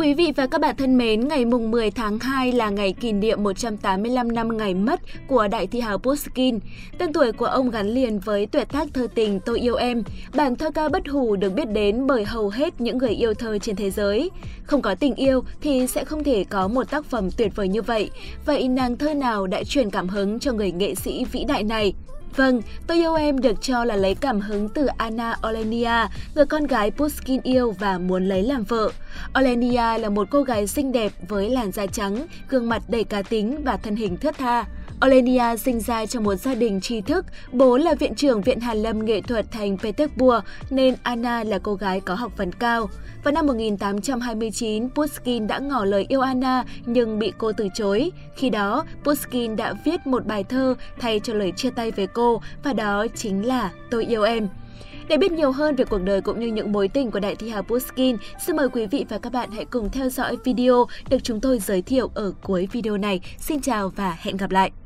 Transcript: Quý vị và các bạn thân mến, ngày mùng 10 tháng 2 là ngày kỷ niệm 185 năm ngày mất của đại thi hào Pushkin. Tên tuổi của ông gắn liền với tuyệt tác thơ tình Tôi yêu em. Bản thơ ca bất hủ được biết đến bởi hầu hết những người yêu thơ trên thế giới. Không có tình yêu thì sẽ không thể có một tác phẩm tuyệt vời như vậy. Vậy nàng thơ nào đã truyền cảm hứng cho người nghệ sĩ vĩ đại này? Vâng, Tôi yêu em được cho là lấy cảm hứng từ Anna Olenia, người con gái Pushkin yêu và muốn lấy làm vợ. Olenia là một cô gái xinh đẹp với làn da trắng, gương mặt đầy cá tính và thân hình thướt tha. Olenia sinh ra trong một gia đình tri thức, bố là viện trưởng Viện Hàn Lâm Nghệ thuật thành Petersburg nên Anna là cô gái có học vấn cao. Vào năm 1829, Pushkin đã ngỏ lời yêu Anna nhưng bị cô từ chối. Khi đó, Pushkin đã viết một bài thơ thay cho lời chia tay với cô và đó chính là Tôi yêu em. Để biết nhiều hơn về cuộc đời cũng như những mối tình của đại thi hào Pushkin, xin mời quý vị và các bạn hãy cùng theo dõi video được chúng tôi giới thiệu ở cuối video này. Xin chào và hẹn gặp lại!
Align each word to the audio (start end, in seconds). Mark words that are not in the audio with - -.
Quý 0.00 0.14
vị 0.14 0.32
và 0.36 0.46
các 0.46 0.60
bạn 0.60 0.76
thân 0.76 0.98
mến, 0.98 1.28
ngày 1.28 1.44
mùng 1.44 1.70
10 1.70 1.90
tháng 1.90 2.18
2 2.18 2.52
là 2.52 2.70
ngày 2.70 2.92
kỷ 2.92 3.12
niệm 3.12 3.42
185 3.42 4.32
năm 4.32 4.56
ngày 4.56 4.74
mất 4.74 5.00
của 5.26 5.48
đại 5.48 5.66
thi 5.66 5.80
hào 5.80 5.98
Pushkin. 5.98 6.58
Tên 6.98 7.12
tuổi 7.12 7.32
của 7.32 7.46
ông 7.46 7.70
gắn 7.70 7.88
liền 7.88 8.18
với 8.18 8.46
tuyệt 8.46 8.68
tác 8.68 8.88
thơ 8.94 9.06
tình 9.14 9.40
Tôi 9.40 9.60
yêu 9.60 9.74
em. 9.74 10.02
Bản 10.34 10.56
thơ 10.56 10.70
ca 10.70 10.88
bất 10.88 11.08
hủ 11.08 11.36
được 11.36 11.50
biết 11.50 11.70
đến 11.70 12.06
bởi 12.06 12.24
hầu 12.24 12.48
hết 12.48 12.80
những 12.80 12.98
người 12.98 13.10
yêu 13.10 13.34
thơ 13.34 13.58
trên 13.58 13.76
thế 13.76 13.90
giới. 13.90 14.30
Không 14.62 14.82
có 14.82 14.94
tình 14.94 15.14
yêu 15.14 15.44
thì 15.60 15.86
sẽ 15.86 16.04
không 16.04 16.24
thể 16.24 16.44
có 16.44 16.68
một 16.68 16.90
tác 16.90 17.04
phẩm 17.04 17.30
tuyệt 17.30 17.56
vời 17.56 17.68
như 17.68 17.82
vậy. 17.82 18.10
Vậy 18.46 18.68
nàng 18.68 18.96
thơ 18.96 19.14
nào 19.14 19.46
đã 19.46 19.64
truyền 19.64 19.90
cảm 19.90 20.08
hứng 20.08 20.38
cho 20.38 20.52
người 20.52 20.72
nghệ 20.72 20.94
sĩ 20.94 21.24
vĩ 21.24 21.44
đại 21.44 21.62
này? 21.62 21.94
Vâng, 22.36 22.62
Tôi 22.86 22.96
yêu 22.96 23.14
em 23.14 23.38
được 23.38 23.62
cho 23.62 23.84
là 23.84 23.96
lấy 23.96 24.14
cảm 24.14 24.40
hứng 24.40 24.68
từ 24.68 24.86
Anna 24.86 25.36
Olenia, 25.48 26.06
người 26.34 26.46
con 26.46 26.66
gái 26.66 26.90
Pushkin 26.90 27.40
yêu 27.42 27.70
và 27.70 27.98
muốn 27.98 28.28
lấy 28.28 28.42
làm 28.42 28.64
vợ. 28.64 28.90
Olenia 29.38 29.98
là 29.98 30.08
một 30.08 30.28
cô 30.30 30.42
gái 30.42 30.66
xinh 30.66 30.92
đẹp 30.92 31.12
với 31.28 31.50
làn 31.50 31.72
da 31.72 31.86
trắng, 31.86 32.26
gương 32.48 32.68
mặt 32.68 32.82
đầy 32.88 33.04
cá 33.04 33.22
tính 33.22 33.64
và 33.64 33.76
thân 33.76 33.96
hình 33.96 34.16
thướt 34.16 34.38
tha. 34.38 34.64
Olenia 35.06 35.56
sinh 35.56 35.80
ra 35.80 36.06
trong 36.06 36.24
một 36.24 36.34
gia 36.34 36.54
đình 36.54 36.80
tri 36.80 37.00
thức, 37.00 37.26
bố 37.52 37.76
là 37.76 37.94
viện 37.94 38.14
trưởng 38.14 38.40
Viện 38.40 38.60
Hàn 38.60 38.76
Lâm 38.76 39.04
Nghệ 39.04 39.20
thuật 39.20 39.52
thành 39.52 39.78
Petersburg 39.78 40.44
nên 40.70 40.94
Anna 41.02 41.44
là 41.44 41.58
cô 41.58 41.74
gái 41.74 42.00
có 42.00 42.14
học 42.14 42.32
vấn 42.36 42.52
cao. 42.52 42.90
Vào 43.24 43.32
năm 43.32 43.46
1829, 43.46 44.90
Pushkin 44.90 45.46
đã 45.46 45.58
ngỏ 45.58 45.84
lời 45.84 46.06
yêu 46.08 46.20
Anna 46.20 46.64
nhưng 46.86 47.18
bị 47.18 47.32
cô 47.38 47.52
từ 47.52 47.68
chối. 47.74 48.12
Khi 48.36 48.50
đó, 48.50 48.84
Pushkin 49.04 49.56
đã 49.56 49.74
viết 49.84 50.06
một 50.06 50.26
bài 50.26 50.44
thơ 50.44 50.74
thay 50.98 51.20
cho 51.20 51.34
lời 51.34 51.52
chia 51.56 51.70
tay 51.70 51.90
với 51.90 52.06
cô 52.06 52.42
và 52.64 52.72
đó 52.72 53.06
chính 53.14 53.46
là 53.46 53.70
Tôi 53.90 54.04
yêu 54.04 54.22
em. 54.22 54.48
Để 55.08 55.16
biết 55.16 55.32
nhiều 55.32 55.52
hơn 55.52 55.76
về 55.76 55.84
cuộc 55.84 56.02
đời 56.02 56.20
cũng 56.20 56.40
như 56.40 56.46
những 56.46 56.72
mối 56.72 56.88
tình 56.88 57.10
của 57.10 57.20
đại 57.20 57.36
thi 57.36 57.48
hào 57.48 57.62
Pushkin, 57.62 58.16
xin 58.46 58.56
mời 58.56 58.68
quý 58.68 58.86
vị 58.86 59.06
và 59.08 59.18
các 59.18 59.32
bạn 59.32 59.50
hãy 59.50 59.64
cùng 59.64 59.90
theo 59.90 60.08
dõi 60.08 60.36
video 60.44 60.86
được 61.10 61.18
chúng 61.22 61.40
tôi 61.40 61.58
giới 61.58 61.82
thiệu 61.82 62.10
ở 62.14 62.32
cuối 62.42 62.68
video 62.72 62.96
này. 62.96 63.20
Xin 63.38 63.60
chào 63.60 63.88
và 63.88 64.16
hẹn 64.20 64.36
gặp 64.36 64.50
lại! 64.50 64.80